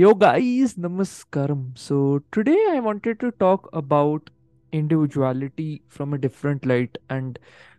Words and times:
Yo 0.00 0.14
guys, 0.14 0.76
namaskaram. 0.76 1.76
So 1.76 2.22
today 2.32 2.58
I 2.70 2.80
wanted 2.80 3.20
to 3.20 3.32
talk 3.32 3.68
about 3.74 4.30
individuality 4.72 5.82
from 5.88 6.14
a 6.14 6.18
different 6.18 6.64
light 6.64 6.96
and 7.10 7.38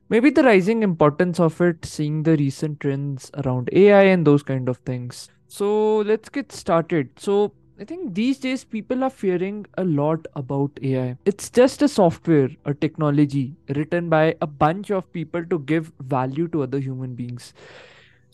maybe 0.10 0.30
the 0.30 0.44
rising 0.44 0.84
importance 0.84 1.40
of 1.40 1.60
it, 1.62 1.84
seeing 1.84 2.22
the 2.22 2.38
recent 2.38 2.80
trends 2.80 3.32
around 3.44 3.72
AI 3.74 4.04
and 4.04 4.28
those 4.28 4.44
kind 4.44 4.70
of 4.70 4.78
things. 4.90 5.30
So 5.48 6.02
let's 6.02 6.30
get 6.30 6.52
started. 6.52 7.10
So 7.18 7.54
I 7.80 7.86
think 7.86 8.14
these 8.14 8.38
days 8.38 8.64
people 8.64 9.04
are 9.04 9.10
fearing 9.10 9.66
a 9.80 9.84
lot 9.84 10.28
about 10.36 10.78
AI. 10.84 11.18
It's 11.26 11.50
just 11.50 11.82
a 11.82 11.88
software, 11.88 12.50
a 12.66 12.76
technology 12.76 13.56
written 13.70 14.10
by 14.10 14.36
a 14.42 14.46
bunch 14.46 14.92
of 14.92 15.12
people 15.12 15.44
to 15.46 15.58
give 15.58 15.92
value 16.00 16.48
to 16.50 16.62
other 16.62 16.78
human 16.78 17.16
beings. 17.16 17.56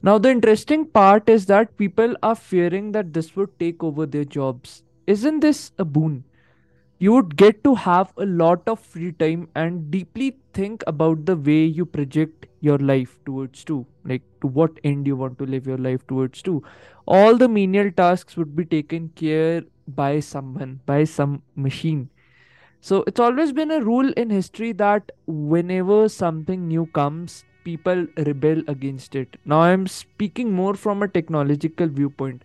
Now, 0.03 0.19
the 0.19 0.29
interesting 0.29 0.85
part 0.85 1.27
is 1.27 1.47
that 1.47 1.75
people 1.75 2.15
are 2.21 2.35
fearing 2.35 2.91
that 2.91 3.13
this 3.13 3.35
would 3.35 3.59
take 3.59 3.83
over 3.83 4.05
their 4.05 4.25
jobs. 4.25 4.83
Isn't 5.07 5.39
this 5.39 5.71
a 5.79 5.85
boon? 5.85 6.23
You 6.99 7.13
would 7.13 7.35
get 7.35 7.63
to 7.63 7.75
have 7.75 8.13
a 8.17 8.25
lot 8.25 8.61
of 8.67 8.79
free 8.79 9.11
time 9.11 9.49
and 9.55 9.89
deeply 9.89 10.37
think 10.53 10.83
about 10.85 11.25
the 11.25 11.35
way 11.35 11.65
you 11.65 11.85
project 11.85 12.47
your 12.59 12.77
life 12.77 13.17
towards 13.25 13.63
to, 13.65 13.85
like 14.03 14.23
to 14.41 14.47
what 14.47 14.79
end 14.83 15.07
you 15.07 15.15
want 15.15 15.37
to 15.39 15.45
live 15.45 15.67
your 15.67 15.77
life 15.77 16.05
towards 16.07 16.41
to. 16.43 16.63
All 17.07 17.35
the 17.37 17.47
menial 17.47 17.91
tasks 17.91 18.35
would 18.37 18.55
be 18.55 18.65
taken 18.65 19.09
care 19.09 19.63
by 19.87 20.19
someone, 20.19 20.81
by 20.85 21.03
some 21.05 21.41
machine. 21.55 22.09
So 22.81 23.03
it's 23.07 23.19
always 23.19 23.51
been 23.51 23.71
a 23.71 23.81
rule 23.81 24.11
in 24.13 24.29
history 24.29 24.71
that 24.73 25.11
whenever 25.25 26.09
something 26.09 26.67
new 26.67 26.85
comes, 26.87 27.45
people 27.67 28.07
rebel 28.29 28.63
against 28.75 29.15
it. 29.15 29.37
Now 29.45 29.61
I'm 29.61 29.85
speaking 29.87 30.53
more 30.53 30.73
from 30.85 31.03
a 31.03 31.07
technological 31.19 31.87
viewpoint. 31.87 32.43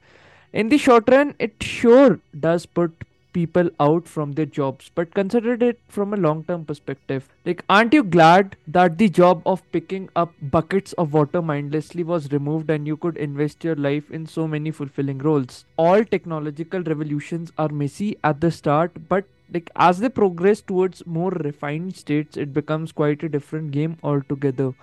In 0.52 0.68
the 0.68 0.78
short 0.78 1.08
run, 1.08 1.34
it 1.38 1.54
sure 1.62 2.20
does 2.38 2.66
put 2.66 3.04
people 3.32 3.70
out 3.80 4.08
from 4.08 4.32
their 4.32 4.46
jobs, 4.46 4.90
but 4.94 5.14
consider 5.14 5.52
it 5.66 5.78
from 5.88 6.12
a 6.12 6.16
long 6.16 6.44
term 6.44 6.64
perspective. 6.64 7.28
Like, 7.46 7.64
aren't 7.68 7.94
you 7.94 8.02
glad 8.02 8.56
that 8.66 8.98
the 8.98 9.08
job 9.08 9.42
of 9.46 9.62
picking 9.72 10.08
up 10.14 10.34
buckets 10.56 10.92
of 10.94 11.14
water 11.14 11.40
mindlessly 11.40 12.04
was 12.04 12.30
removed 12.32 12.70
and 12.70 12.86
you 12.86 12.96
could 12.96 13.16
invest 13.16 13.64
your 13.64 13.76
life 13.76 14.10
in 14.10 14.26
so 14.26 14.46
many 14.46 14.70
fulfilling 14.70 15.18
roles? 15.18 15.64
All 15.76 16.04
technological 16.04 16.82
revolutions 16.82 17.52
are 17.58 17.68
messy 17.68 18.16
at 18.22 18.40
the 18.40 18.50
start, 18.50 19.08
but 19.08 19.24
like 19.54 19.70
as 19.76 20.00
they 20.00 20.08
progress 20.08 20.60
towards 20.60 21.06
more 21.06 21.30
refined 21.30 21.96
states, 21.96 22.36
it 22.36 22.52
becomes 22.52 22.92
quite 22.92 23.22
a 23.22 23.28
different 23.28 23.70
game 23.70 23.96
altogether. 24.02 24.74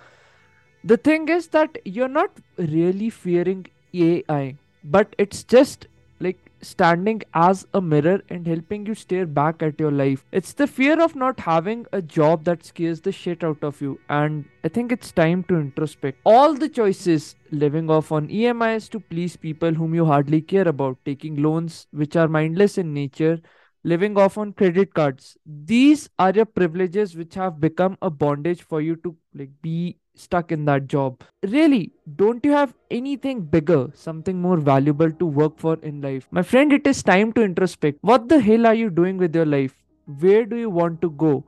The 0.84 0.98
thing 0.98 1.28
is 1.28 1.48
that 1.50 1.78
you're 1.84 2.08
not 2.08 2.32
really 2.58 3.10
fearing 3.10 3.66
AI, 3.94 4.56
but 4.84 5.14
it's 5.18 5.44
just 5.44 5.88
like 6.22 6.38
standing 6.62 7.22
as 7.34 7.66
a 7.74 7.82
mirror 7.82 8.22
and 8.30 8.46
helping 8.48 8.86
you 8.86 8.94
stare 8.94 9.26
back 9.26 9.62
at 9.62 9.80
your 9.80 9.92
life. 9.92 10.26
It's 10.32 10.54
the 10.54 10.68
fear 10.68 11.02
of 11.02 11.16
not 11.16 11.40
having 11.40 11.86
a 11.92 12.02
job 12.02 12.44
that 12.46 12.66
scares 12.66 13.02
the 13.02 13.12
shit 13.12 13.44
out 13.44 13.64
of 13.64 13.82
you. 13.82 14.00
And 14.10 14.46
I 14.64 14.70
think 14.70 14.92
it's 14.92 15.12
time 15.12 15.44
to 15.44 15.56
introspect. 15.56 16.20
All 16.26 16.54
the 16.54 16.70
choices 16.70 17.36
living 17.52 17.90
off 17.90 18.12
on 18.12 18.30
EMIs 18.30 18.90
to 18.92 19.00
please 19.00 19.36
people 19.36 19.74
whom 19.74 19.94
you 19.96 20.06
hardly 20.06 20.42
care 20.42 20.68
about, 20.68 20.98
taking 21.06 21.42
loans 21.42 21.88
which 21.92 22.16
are 22.16 22.28
mindless 22.28 22.78
in 22.78 22.94
nature, 22.94 23.40
living 23.84 24.18
off 24.18 24.38
on 24.38 24.54
credit 24.54 24.94
cards. 24.94 25.38
These 25.46 26.10
are 26.20 26.32
your 26.32 26.46
privileges 26.46 27.16
which 27.16 27.36
have 27.36 27.60
become 27.60 27.98
a 28.02 28.10
bondage 28.10 28.64
for 28.64 28.82
you 28.82 28.98
to 28.98 29.16
like 29.34 29.52
be 29.62 29.98
stuck 30.20 30.52
in 30.52 30.66
that 30.66 30.88
job. 30.88 31.24
Really, 31.44 31.92
don't 32.16 32.44
you 32.44 32.52
have 32.52 32.74
anything 32.92 33.42
bigger, 33.42 33.90
something 33.94 34.42
more 34.42 34.58
valuable 34.58 35.12
to 35.12 35.26
work 35.26 35.58
for 35.58 35.78
in 35.82 36.02
life? 36.02 36.28
My 36.32 36.42
friend, 36.42 36.74
it 36.74 36.86
is 36.86 37.02
time 37.04 37.34
to 37.34 37.42
introspect. 37.42 38.00
What 38.02 38.30
the 38.30 38.40
hell 38.40 38.66
are 38.66 38.74
you 38.74 38.90
doing 38.90 39.18
with 39.18 39.36
your 39.36 39.46
life? 39.46 39.76
Where 40.20 40.46
do 40.46 40.58
you 40.58 40.70
want 40.70 41.02
to 41.02 41.10
go? 41.12 41.46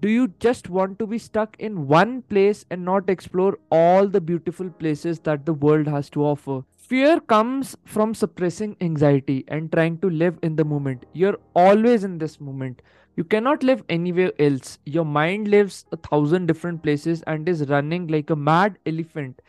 Do 0.00 0.08
you 0.08 0.28
just 0.40 0.68
want 0.68 0.98
to 0.98 1.06
be 1.06 1.18
stuck 1.18 1.56
in 1.60 1.86
one 1.86 2.22
place 2.22 2.64
and 2.70 2.84
not 2.84 3.08
explore 3.08 3.56
all 3.70 4.08
the 4.08 4.20
beautiful 4.20 4.68
places 4.68 5.20
that 5.20 5.46
the 5.46 5.52
world 5.52 5.86
has 5.86 6.10
to 6.10 6.24
offer? 6.24 6.62
Fear 6.76 7.20
comes 7.20 7.76
from 7.84 8.14
suppressing 8.14 8.76
anxiety 8.80 9.44
and 9.48 9.70
trying 9.70 9.98
to 9.98 10.10
live 10.10 10.38
in 10.42 10.56
the 10.56 10.64
moment. 10.64 11.04
You're 11.12 11.38
always 11.54 12.04
in 12.04 12.18
this 12.18 12.40
moment. 12.40 12.82
You 13.16 13.24
cannot 13.24 13.62
live 13.62 13.82
anywhere 13.88 14.32
else. 14.38 14.78
Your 14.84 15.04
mind 15.06 15.48
lives 15.48 15.86
a 15.90 15.96
thousand 15.96 16.46
different 16.46 16.82
places 16.82 17.22
and 17.26 17.48
is 17.48 17.66
running 17.68 18.08
like 18.08 18.28
a 18.28 18.36
mad 18.36 18.78
elephant, 18.84 19.40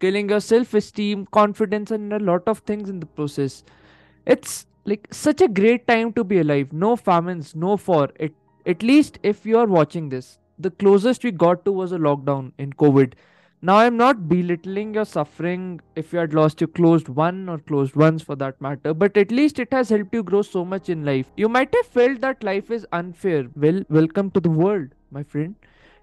killing 0.00 0.28
your 0.28 0.40
self 0.40 0.74
esteem, 0.74 1.26
confidence, 1.26 1.92
and 1.92 2.12
a 2.12 2.18
lot 2.18 2.42
of 2.48 2.58
things 2.60 2.88
in 2.90 2.98
the 2.98 3.06
process. 3.06 3.62
It's 4.26 4.66
like 4.84 5.06
such 5.12 5.40
a 5.40 5.46
great 5.46 5.86
time 5.86 6.12
to 6.14 6.24
be 6.24 6.40
alive. 6.40 6.72
No 6.72 6.96
famines, 6.96 7.54
no 7.54 7.78
war. 7.86 8.10
It, 8.16 8.34
at 8.66 8.82
least 8.82 9.20
if 9.22 9.46
you 9.46 9.58
are 9.58 9.66
watching 9.66 10.08
this. 10.08 10.38
The 10.58 10.70
closest 10.70 11.22
we 11.24 11.30
got 11.30 11.64
to 11.64 11.72
was 11.72 11.92
a 11.92 11.98
lockdown 11.98 12.52
in 12.58 12.72
COVID 12.72 13.14
now, 13.64 13.76
I'm 13.76 13.96
not 13.96 14.28
belittling 14.28 14.94
your 14.94 15.04
suffering 15.04 15.80
if 15.94 16.12
you 16.12 16.18
had 16.18 16.34
lost 16.34 16.60
your 16.60 16.66
closed 16.66 17.08
one 17.08 17.48
or 17.48 17.58
closed 17.58 17.94
ones 17.94 18.20
for 18.20 18.34
that 18.34 18.60
matter, 18.60 18.92
but 18.92 19.16
at 19.16 19.30
least 19.30 19.60
it 19.60 19.72
has 19.72 19.88
helped 19.88 20.12
you 20.12 20.24
grow 20.24 20.42
so 20.42 20.64
much 20.64 20.88
in 20.88 21.04
life. 21.04 21.26
You 21.36 21.48
might 21.48 21.72
have 21.72 21.86
felt 21.86 22.20
that 22.22 22.42
life 22.42 22.72
is 22.72 22.84
unfair. 22.92 23.46
Well, 23.54 23.84
welcome 23.88 24.32
to 24.32 24.40
the 24.40 24.50
world, 24.50 24.88
my 25.12 25.22
friend. 25.22 25.54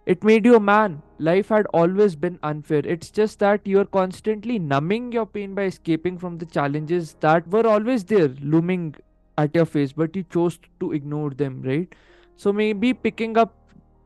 It 0.05 0.23
made 0.23 0.45
you 0.45 0.55
a 0.55 0.59
man. 0.61 1.01
Life 1.17 1.49
had 1.49 1.65
always 1.73 2.15
been 2.15 2.39
unfair. 2.43 2.81
It's 2.85 3.11
just 3.11 3.39
that 3.39 3.67
you're 3.67 3.83
constantly 3.83 4.57
numbing 4.57 5.11
your 5.11 5.25
pain 5.25 5.53
by 5.53 5.63
escaping 5.63 6.17
from 6.17 6.37
the 6.37 6.45
challenges 6.45 7.17
that 7.19 7.45
were 7.49 7.67
always 7.67 8.05
there, 8.05 8.29
looming 8.41 8.95
at 9.37 9.53
your 9.53 9.65
face, 9.65 9.91
but 9.91 10.15
you 10.15 10.23
chose 10.23 10.59
to 10.79 10.93
ignore 10.93 11.31
them, 11.31 11.61
right? 11.61 11.93
So 12.37 12.53
maybe 12.53 12.93
picking 12.93 13.37
up 13.37 13.53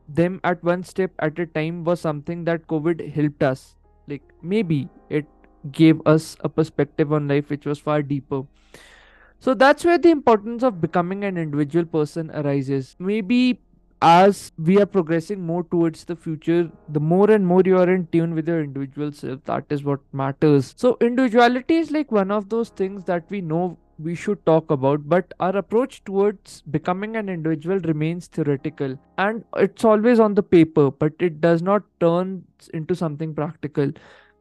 them 0.08 0.40
at 0.44 0.62
one 0.62 0.82
step 0.84 1.12
at 1.18 1.38
a 1.38 1.46
time 1.46 1.84
was 1.84 2.00
something 2.00 2.44
that 2.44 2.66
COVID 2.66 3.12
helped 3.14 3.42
us. 3.42 3.76
Like 4.06 4.22
maybe 4.42 4.88
it 5.08 5.26
gave 5.70 6.00
us 6.06 6.36
a 6.40 6.48
perspective 6.48 7.12
on 7.12 7.28
life 7.28 7.48
which 7.50 7.64
was 7.66 7.78
far 7.78 8.02
deeper. 8.02 8.42
So 9.38 9.54
that's 9.54 9.84
where 9.84 9.98
the 9.98 10.10
importance 10.10 10.62
of 10.62 10.80
becoming 10.80 11.24
an 11.24 11.36
individual 11.36 11.84
person 11.84 12.30
arises. 12.30 12.96
Maybe 12.98 13.60
as 14.02 14.52
we 14.58 14.80
are 14.80 14.86
progressing 14.86 15.40
more 15.40 15.64
towards 15.64 16.04
the 16.04 16.16
future, 16.16 16.70
the 16.88 17.00
more 17.00 17.30
and 17.30 17.46
more 17.46 17.62
you 17.64 17.78
are 17.78 17.88
in 17.88 18.06
tune 18.08 18.34
with 18.34 18.48
your 18.48 18.62
individual 18.62 19.12
self, 19.12 19.42
that 19.44 19.64
is 19.70 19.82
what 19.82 20.00
matters. 20.12 20.74
So, 20.76 20.98
individuality 21.00 21.76
is 21.76 21.90
like 21.90 22.12
one 22.12 22.30
of 22.30 22.48
those 22.50 22.68
things 22.68 23.04
that 23.04 23.24
we 23.30 23.40
know 23.40 23.78
we 23.98 24.14
should 24.14 24.44
talk 24.46 24.70
about, 24.70 25.08
but 25.08 25.32
our 25.40 25.56
approach 25.56 26.02
towards 26.04 26.62
becoming 26.62 27.16
an 27.16 27.28
individual 27.28 27.78
remains 27.80 28.26
theoretical 28.26 28.98
and 29.18 29.44
it's 29.56 29.84
always 29.84 30.20
on 30.20 30.34
the 30.34 30.42
paper, 30.42 30.90
but 30.90 31.12
it 31.18 31.40
does 31.40 31.62
not 31.62 31.82
turn 32.00 32.44
into 32.72 32.94
something 32.94 33.34
practical. 33.34 33.92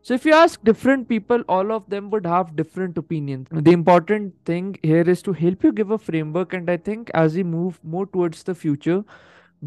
So, 0.02 0.14
if 0.14 0.26
you 0.26 0.34
ask 0.34 0.62
different 0.64 1.08
people, 1.08 1.44
all 1.48 1.72
of 1.72 1.90
them 1.90 2.10
would 2.10 2.26
have 2.26 2.58
different 2.58 2.98
opinions. 2.98 3.48
The 3.52 3.72
important 3.72 4.34
thing 4.44 4.78
here 4.84 5.10
is 5.10 5.22
to 5.22 5.32
help 5.32 5.64
you 5.64 5.72
give 5.72 5.92
a 5.92 5.98
framework, 5.98 6.54
and 6.54 6.70
I 6.70 6.76
think 6.76 7.10
as 7.14 7.36
we 7.36 7.44
move 7.44 7.80
more 7.84 8.06
towards 8.06 8.44
the 8.44 8.54
future, 8.54 9.06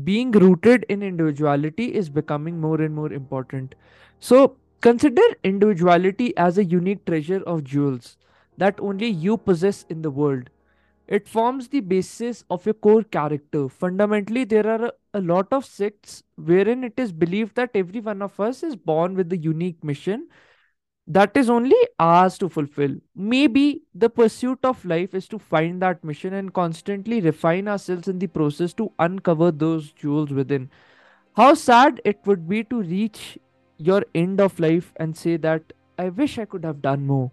being 0.04 0.30
rooted 0.32 0.84
in 0.90 1.02
individuality 1.02 1.94
is 1.94 2.10
becoming 2.10 2.60
more 2.60 2.82
and 2.82 2.94
more 2.94 3.12
important. 3.12 3.74
So, 4.20 4.56
consider 4.82 5.22
individuality 5.42 6.36
as 6.36 6.58
a 6.58 6.64
unique 6.64 7.06
treasure 7.06 7.42
of 7.46 7.64
jewels 7.64 8.18
that 8.58 8.80
only 8.80 9.08
you 9.08 9.36
possess 9.36 9.84
in 9.88 10.02
the 10.02 10.10
world. 10.10 10.50
It 11.08 11.28
forms 11.28 11.68
the 11.68 11.80
basis 11.80 12.44
of 12.50 12.66
your 12.66 12.74
core 12.74 13.04
character. 13.04 13.68
Fundamentally, 13.68 14.44
there 14.44 14.66
are 14.66 14.92
a, 15.14 15.20
lot 15.20 15.46
of 15.52 15.64
sects 15.64 16.24
wherein 16.34 16.82
it 16.82 16.94
is 16.96 17.12
believed 17.12 17.54
that 17.54 17.70
every 17.74 18.00
one 18.00 18.22
of 18.22 18.38
us 18.40 18.62
is 18.62 18.74
born 18.74 19.14
with 19.14 19.32
a 19.32 19.36
unique 19.36 19.82
mission 19.84 20.28
that 21.06 21.36
is 21.36 21.48
only 21.48 21.76
ours 22.00 22.36
to 22.38 22.48
fulfill. 22.48 22.96
Maybe 23.14 23.82
the 23.94 24.10
pursuit 24.10 24.58
of 24.64 24.84
life 24.84 25.14
is 25.14 25.28
to 25.28 25.38
find 25.38 25.80
that 25.80 26.02
mission 26.02 26.34
and 26.34 26.52
constantly 26.52 27.20
refine 27.20 27.68
ourselves 27.68 28.08
in 28.08 28.18
the 28.18 28.26
process 28.26 28.74
to 28.74 28.92
uncover 28.98 29.52
those 29.52 29.92
jewels 29.92 30.30
within. 30.30 30.70
How 31.36 31.54
sad 31.54 32.00
it 32.04 32.18
would 32.24 32.48
be 32.48 32.64
to 32.64 32.82
reach 32.82 33.38
your 33.78 34.04
end 34.14 34.40
of 34.40 34.58
life 34.58 34.92
and 34.96 35.16
say 35.16 35.36
that 35.36 35.72
I 35.98 36.08
wish 36.08 36.38
I 36.38 36.44
could 36.44 36.64
have 36.64 36.82
done 36.82 37.06
more. 37.06 37.30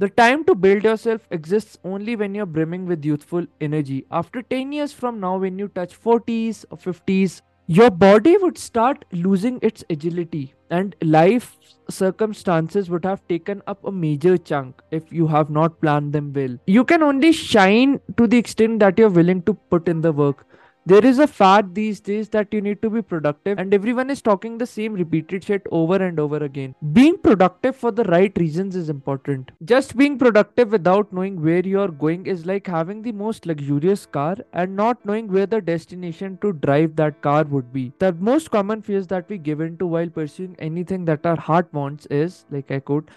The 0.00 0.08
time 0.08 0.44
to 0.44 0.54
build 0.54 0.84
yourself 0.84 1.26
exists 1.30 1.76
only 1.84 2.16
when 2.16 2.34
you're 2.34 2.46
brimming 2.46 2.86
with 2.86 3.04
youthful 3.04 3.44
energy. 3.60 4.06
After 4.10 4.40
10 4.40 4.72
years 4.72 4.94
from 4.94 5.20
now, 5.20 5.36
when 5.36 5.58
you 5.58 5.68
touch 5.68 6.00
40s 6.02 6.64
or 6.70 6.78
50s, 6.78 7.42
your 7.66 7.90
body 7.90 8.38
would 8.38 8.56
start 8.56 9.04
losing 9.12 9.58
its 9.60 9.84
agility, 9.90 10.54
and 10.70 10.96
life 11.02 11.58
circumstances 11.90 12.88
would 12.88 13.04
have 13.04 13.28
taken 13.28 13.60
up 13.66 13.84
a 13.84 13.92
major 13.92 14.38
chunk 14.38 14.80
if 14.90 15.12
you 15.12 15.26
have 15.26 15.50
not 15.50 15.78
planned 15.82 16.14
them 16.14 16.32
well. 16.32 16.56
You 16.66 16.82
can 16.82 17.02
only 17.02 17.32
shine 17.32 18.00
to 18.16 18.26
the 18.26 18.38
extent 18.38 18.80
that 18.80 18.98
you're 18.98 19.10
willing 19.10 19.42
to 19.42 19.52
put 19.52 19.86
in 19.86 20.00
the 20.00 20.12
work. 20.12 20.46
There 20.86 21.04
is 21.04 21.18
a 21.18 21.26
fad 21.26 21.74
these 21.74 22.00
days 22.00 22.30
that 22.30 22.54
you 22.54 22.60
need 22.62 22.80
to 22.80 22.88
be 22.88 23.02
productive, 23.02 23.58
and 23.58 23.74
everyone 23.74 24.08
is 24.08 24.22
talking 24.22 24.56
the 24.56 24.66
same 24.66 24.94
repeated 24.94 25.44
shit 25.44 25.66
over 25.70 25.96
and 25.96 26.18
over 26.18 26.38
again. 26.38 26.74
Being 26.94 27.18
productive 27.18 27.76
for 27.76 27.92
the 27.92 28.04
right 28.04 28.32
reasons 28.38 28.74
is 28.74 28.88
important. 28.88 29.50
Just 29.64 29.94
being 29.94 30.18
productive 30.18 30.72
without 30.72 31.12
knowing 31.12 31.42
where 31.42 31.60
you 31.60 31.80
are 31.80 31.88
going 31.88 32.26
is 32.26 32.46
like 32.46 32.66
having 32.66 33.02
the 33.02 33.12
most 33.12 33.44
luxurious 33.44 34.06
car 34.06 34.36
and 34.54 34.74
not 34.74 35.04
knowing 35.04 35.30
where 35.30 35.46
the 35.46 35.60
destination 35.60 36.38
to 36.40 36.54
drive 36.54 36.96
that 36.96 37.20
car 37.20 37.44
would 37.44 37.72
be. 37.74 37.92
The 37.98 38.14
most 38.14 38.50
common 38.50 38.80
fears 38.80 39.06
that 39.08 39.28
we 39.28 39.36
give 39.36 39.60
into 39.60 39.86
while 39.86 40.08
pursuing 40.08 40.56
anything 40.58 41.04
that 41.04 41.26
our 41.26 41.36
heart 41.36 41.68
wants 41.72 42.06
is, 42.06 42.46
like 42.50 42.70
I 42.70 42.80
quote, 42.80 43.10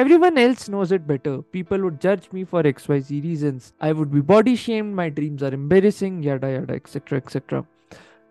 Everyone 0.00 0.36
else 0.36 0.68
knows 0.68 0.92
it 0.92 1.06
better. 1.06 1.40
People 1.40 1.84
would 1.84 2.02
judge 2.02 2.30
me 2.30 2.44
for 2.44 2.62
XYZ 2.62 3.22
reasons. 3.24 3.72
I 3.80 3.92
would 3.92 4.12
be 4.12 4.20
body 4.20 4.54
shamed, 4.54 4.94
my 4.94 5.08
dreams 5.08 5.42
are 5.42 5.54
embarrassing, 5.54 6.22
yada 6.22 6.50
yada, 6.52 6.74
etc. 6.74 7.16
etc. 7.16 7.64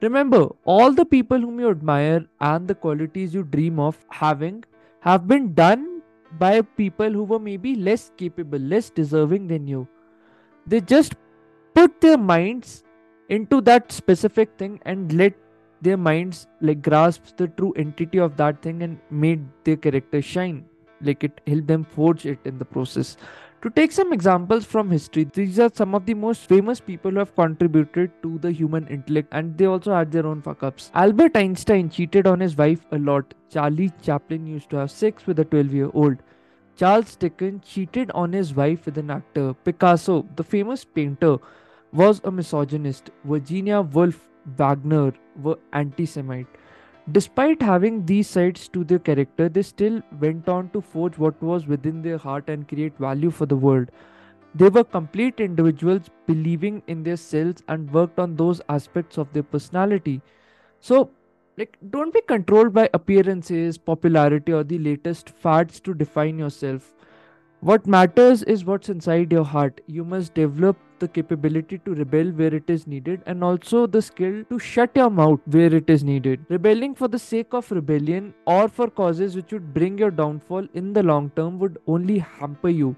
Remember, 0.04 0.50
all 0.64 0.94
the 0.94 1.06
people 1.06 1.40
whom 1.40 1.60
you 1.60 1.72
admire 1.72 2.24
and 2.40 2.68
the 2.68 2.76
qualities 2.76 3.34
you 3.34 3.42
dream 3.42 3.80
of 3.80 3.98
having 4.12 4.64
have 5.00 5.28
been 5.28 5.56
done 5.56 6.04
by 6.38 6.62
people 6.62 7.10
who 7.10 7.24
were 7.24 7.40
maybe 7.40 7.74
less 7.74 8.12
capable, 8.16 8.60
less 8.60 8.92
deserving 8.92 9.48
than 9.48 9.68
you. 9.68 9.88
They 10.68 10.82
just 10.82 11.16
put 11.74 12.00
their 12.00 12.20
minds 12.20 12.84
into 13.30 13.60
that 13.62 13.92
specific 13.92 14.56
thing 14.60 14.80
and 14.86 15.12
let 15.14 15.34
their 15.82 15.98
minds 15.98 16.46
like 16.62 16.84
grasp 16.84 17.36
the 17.38 17.48
true 17.48 17.74
entity 17.76 18.20
of 18.20 18.38
that 18.38 18.62
thing 18.62 18.84
and 18.84 19.00
made 19.10 19.44
their 19.64 19.78
character 19.78 20.22
shine 20.22 20.64
like 21.02 21.24
it 21.24 21.42
helped 21.48 21.68
them 21.68 21.84
forge 21.84 22.26
it 22.26 22.40
in 22.46 22.58
the 22.58 22.66
process. 22.66 23.18
To 23.62 23.70
take 23.72 23.92
some 23.92 24.14
examples 24.14 24.64
from 24.64 24.92
history 24.92 25.24
these 25.34 25.58
are 25.60 25.72
some 25.74 25.96
of 25.96 26.06
the 26.06 26.14
most 26.14 26.48
famous 26.48 26.80
people 26.80 27.12
who 27.12 27.18
have 27.18 27.36
contributed 27.36 28.12
to 28.22 28.38
the 28.40 28.52
human 28.52 28.88
intellect 28.88 29.30
and 29.32 29.58
they 29.58 29.66
also 29.66 29.94
had 29.96 30.12
their 30.12 30.28
own 30.28 30.42
fuck 30.42 30.62
ups. 30.62 30.92
Albert 30.94 31.36
einstein 31.36 31.90
cheated 31.90 32.28
on 32.28 32.40
his 32.40 32.56
wife 32.56 32.86
a 32.92 33.00
lot. 33.00 33.34
Charlie 33.50 33.92
chaplin 34.04 34.46
used 34.46 34.70
to 34.70 34.76
have 34.78 34.92
sex 34.92 35.26
with 35.26 35.40
a 35.40 35.46
12 35.46 35.74
year 35.74 35.90
old 35.94 36.18
charles 36.76 37.16
dickens 37.16 37.66
cheated 37.66 38.12
on 38.12 38.34
his 38.34 38.54
wife 38.54 38.86
with 38.86 38.98
an 38.98 39.10
actor. 39.10 39.54
Picasso 39.54 40.26
the 40.36 40.44
famous 40.44 40.86
painter 40.86 41.38
was 41.92 42.22
a 42.24 42.32
misogynist. 42.32 43.10
Virginia 43.24 43.82
woolf 43.82 44.28
wagner 44.58 45.14
were 45.42 45.58
anti-semite 45.74 46.48
Despite 47.12 47.62
having 47.62 48.06
these 48.06 48.28
sides 48.28 48.68
to 48.70 48.84
their 48.84 48.98
character, 48.98 49.48
they 49.48 49.62
still 49.62 50.02
went 50.20 50.50
on 50.50 50.70
to 50.72 50.82
forge 50.82 51.20
what 51.20 51.40
was 51.42 51.68
within 51.68 52.02
their 52.02 52.18
heart 52.18 52.50
and 52.50 52.68
create 52.68 52.98
value 52.98 53.30
for 53.30 53.46
the 53.46 53.56
world. 53.56 53.90
They 54.56 54.70
were 54.70 54.84
complete 54.84 55.40
individuals 55.40 56.10
believing 56.26 56.82
in 56.88 57.04
their 57.04 57.18
selves 57.18 57.62
and 57.68 57.92
worked 57.92 58.18
on 58.20 58.36
those 58.36 58.60
aspects 58.70 59.18
of 59.20 59.32
their 59.34 59.44
personality. 59.44 60.22
So, 60.80 61.12
like, 61.58 61.78
don't 61.92 62.14
be 62.14 62.22
controlled 62.22 62.74
by 62.74 62.90
appearances, 62.94 63.78
popularity, 63.78 64.52
or 64.52 64.64
the 64.64 64.80
latest 64.80 65.30
fads 65.30 65.80
to 65.82 65.94
define 65.94 66.40
yourself. 66.40 66.94
What 67.60 67.86
matters 67.86 68.42
is 68.44 68.66
what's 68.66 68.90
inside 68.90 69.32
your 69.32 69.46
heart. 69.46 69.80
You 69.86 70.04
must 70.06 70.34
develop 70.34 70.78
the 71.06 71.12
capability 71.18 71.78
to 71.86 71.96
rebel 72.02 72.32
where 72.42 72.54
it 72.60 72.70
is 72.76 72.86
needed 72.94 73.26
and 73.26 73.44
also 73.50 73.86
the 73.96 74.02
skill 74.02 74.38
to 74.54 74.60
shut 74.68 75.02
your 75.02 75.10
mouth 75.10 75.40
where 75.58 75.74
it 75.82 75.90
is 75.96 76.04
needed. 76.04 76.46
Rebelling 76.50 76.96
for 76.96 77.08
the 77.08 77.20
sake 77.20 77.54
of 77.54 77.72
rebellion 77.80 78.34
or 78.46 78.68
for 78.68 78.90
causes 79.02 79.36
which 79.36 79.52
would 79.58 79.74
bring 79.74 79.98
your 79.98 80.12
downfall 80.22 80.68
in 80.74 80.94
the 80.94 81.04
long 81.04 81.30
term 81.36 81.60
would 81.60 81.78
only 81.88 82.20
hamper 82.20 82.70
you. 82.70 82.96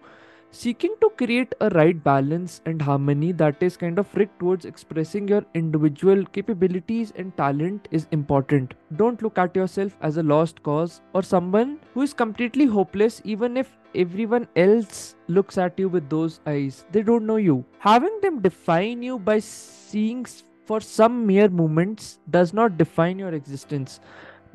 Seeking 0.52 0.96
to 1.02 1.10
create 1.18 1.54
a 1.60 1.70
right 1.72 2.02
balance 2.04 2.62
and 2.66 2.82
harmony 2.82 3.32
that 3.34 3.62
is 3.62 3.76
kind 3.76 4.00
of 4.00 4.14
rigged 4.16 4.40
towards 4.40 4.66
expressing 4.66 5.28
your 5.28 5.46
individual 5.54 6.26
capabilities 6.26 7.12
and 7.16 7.36
talent 7.36 7.88
is 7.92 8.08
important. 8.12 8.74
Don't 8.96 9.22
look 9.22 9.38
at 9.38 9.56
yourself 9.56 9.98
as 10.02 10.18
a 10.18 10.24
lost 10.24 10.64
cause 10.64 11.02
or 11.14 11.22
someone 11.22 11.80
who 11.94 12.02
is 12.02 12.14
completely 12.14 12.66
hopeless 12.66 13.22
even 13.26 13.58
if 13.58 13.78
everyone 13.94 14.48
else 14.56 15.16
looks 15.28 15.58
at 15.58 15.78
you 15.78 15.90
with 15.90 16.10
those 16.10 16.40
eyes. 16.48 16.86
They 16.92 17.04
don't 17.04 17.26
know 17.26 17.36
you. 17.36 17.66
Having 17.80 18.22
them 18.22 18.42
define 18.42 19.04
you 19.04 19.20
by 19.20 19.40
seeing 19.40 20.26
for 20.66 20.80
some 20.80 21.26
mere 21.28 21.50
moments 21.50 22.20
does 22.30 22.54
not 22.54 22.78
define 22.78 23.20
your 23.20 23.34
existence. 23.34 24.00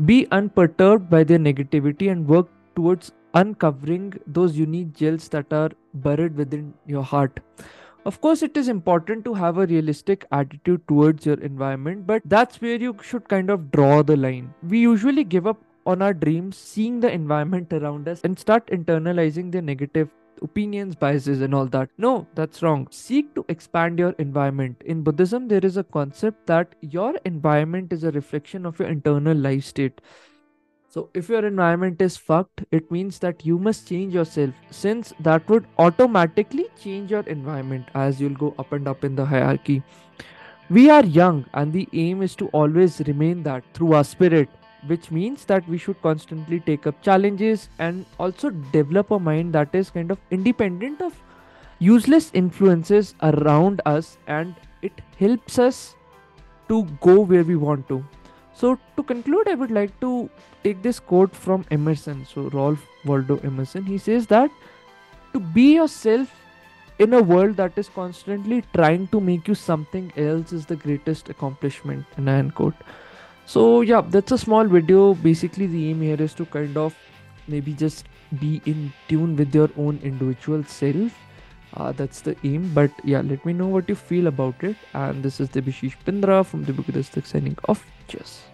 Be 0.07 0.27
unperturbed 0.33 1.11
by 1.11 1.23
their 1.23 1.39
negativity 1.39 2.11
and 2.11 2.27
work 2.27 2.49
towards 2.75 3.13
uncovering 3.35 4.15
those 4.27 4.57
unique 4.57 4.93
gems 4.95 5.29
that 5.29 5.53
are 5.53 5.71
buried 5.95 6.37
within 6.37 6.75
your 6.87 7.03
heart. 7.03 7.41
Of 8.05 8.21
course, 8.21 8.43
it 8.43 8.57
is 8.57 8.69
important 8.69 9.25
to 9.27 9.35
have 9.35 9.59
a 9.59 9.67
realistic 9.67 10.27
attitude 10.33 10.87
towards 10.89 11.25
your 11.25 11.41
environment, 11.41 12.07
but 12.07 12.23
that's 12.25 12.61
where 12.61 12.77
you 12.77 12.97
should 13.01 13.29
kind 13.29 13.49
of 13.49 13.71
draw 13.71 14.03
the 14.03 14.17
line. 14.17 14.53
We 14.69 14.81
usually 14.81 15.23
give 15.23 15.47
up 15.47 15.63
on 15.87 16.03
our 16.03 16.13
dreams, 16.13 16.57
seeing 16.57 16.99
the 17.01 17.13
environment 17.13 17.73
around 17.73 18.09
us, 18.09 18.21
and 18.25 18.39
start 18.39 18.67
internalizing 18.67 19.53
the 19.53 19.63
negative 19.63 20.09
opinions, 20.43 20.97
biases, 20.97 21.41
and 21.41 21.55
all 21.55 21.67
that. 21.67 21.89
No, 21.97 22.27
that's 22.35 22.63
wrong. 22.63 22.89
Seek 22.91 23.33
to 23.37 23.45
expand 23.49 24.01
your 24.01 24.11
environment. 24.19 24.83
In 24.85 25.03
Buddhism, 25.03 25.47
there 25.47 25.65
is 25.65 25.77
a 25.77 25.85
concept 25.85 26.47
that 26.47 26.75
your 26.81 27.15
environment 27.25 27.93
is 27.93 28.03
a 28.03 28.11
reflection 28.11 28.67
of 28.67 28.79
your 28.81 28.89
internal 28.89 29.37
life 29.37 29.65
state. 29.65 30.01
So, 30.95 31.09
if 31.15 31.31
your 31.31 31.47
environment 31.47 32.03
is 32.03 32.19
fucked, 32.19 32.65
it 32.71 32.91
means 32.93 33.19
that 33.21 33.47
you 33.47 33.59
must 33.59 33.89
change 33.89 34.13
yourself, 34.13 34.51
since 34.71 35.15
that 35.21 35.49
would 35.49 35.65
automatically 35.79 36.67
change 36.83 37.11
your 37.11 37.23
environment 37.23 37.89
as 37.95 38.21
you'll 38.21 38.35
go 38.35 38.55
up 38.59 38.73
and 38.73 38.87
up 38.87 39.03
in 39.03 39.17
the 39.17 39.25
hierarchy. 39.25 39.83
We 40.69 40.91
are 40.91 41.03
young, 41.03 41.47
and 41.55 41.73
the 41.73 41.89
aim 41.95 42.21
is 42.21 42.37
to 42.37 42.49
always 42.49 43.01
remain 43.07 43.43
that 43.45 43.65
through 43.73 43.95
our 43.95 44.05
spirit 44.05 44.51
which 44.87 45.11
means 45.11 45.45
that 45.47 45.67
we 45.69 45.79
should 45.79 46.01
constantly 46.03 46.61
take 46.61 46.87
up 46.87 47.03
challenges 47.03 47.69
and 47.79 48.05
also 48.19 48.51
develop 48.51 49.13
a 49.13 49.19
mind 49.19 49.53
that 49.55 49.75
is 49.75 49.91
kind 49.91 50.11
of 50.11 50.19
independent 50.33 51.01
of 51.01 51.15
useless 51.79 52.33
influences 52.35 53.15
around 53.23 53.81
us 53.87 54.19
and 54.27 54.57
it 54.83 55.01
helps 55.19 55.59
us 55.59 55.95
to 56.69 56.83
go 57.01 57.21
where 57.21 57.45
we 57.45 57.55
want 57.55 57.89
to 57.89 58.05
so 58.55 58.79
to 58.97 59.03
conclude 59.03 59.49
i 59.49 59.55
would 59.55 59.71
like 59.71 59.99
to 60.01 60.29
take 60.65 60.83
this 60.83 61.01
quote 61.01 61.35
from 61.35 61.65
emerson. 61.71 62.27
So 62.27 62.49
Ralph 62.51 62.87
waldo 63.05 63.39
emerson 63.39 63.85
he 63.85 63.99
says 63.99 64.27
that 64.29 64.51
to 65.33 65.41
be 65.41 65.75
yourself 65.75 66.29
in 66.99 67.15
a 67.15 67.23
world 67.23 67.57
that 67.57 67.73
is 67.77 67.89
constantly 67.89 68.63
trying 68.75 69.09
to 69.09 69.21
make 69.21 69.49
you 69.49 69.55
something 69.55 70.13
else 70.17 70.53
is 70.53 70.67
the 70.67 70.77
greatest 70.77 71.31
accomplishment. 71.31 72.05
And 72.17 72.31
i 72.31 72.43
quote 72.51 72.75
so 73.47 73.81
yeah 73.81 74.03
that's 74.03 74.33
a 74.33 74.39
small 74.39 74.65
video. 74.65 75.15
Basically 75.15 75.67
the 75.67 75.91
aim 75.91 76.01
here 76.01 76.21
is 76.21 76.35
to 76.35 76.47
kind 76.47 76.77
of 76.77 76.95
maybe 77.49 77.73
just 77.73 78.07
be 78.39 78.63
in 78.67 78.93
tune 79.09 79.37
with 79.37 79.55
your 79.55 79.71
own 79.77 79.99
individual 80.03 80.63
self. 80.65 81.19
Uh, 81.75 81.91
that's 81.91 82.21
the 82.21 82.37
aim. 82.45 82.71
But 82.75 82.91
yeah 83.05 83.21
let 83.21 83.45
me 83.45 83.53
know 83.53 83.67
what 83.67 83.89
you 83.89 83.95
feel 83.95 84.29
about 84.29 84.63
it. 84.63 84.77
And 84.93 85.23
this 85.23 85.41
is 85.41 85.49
Debashish 85.49 85.97
Pindra 86.07 86.45
from 86.47 86.65
the 86.65 86.73
Book 86.73 86.87
signing 87.25 87.59
off 87.69 87.85
cheers 88.13 88.52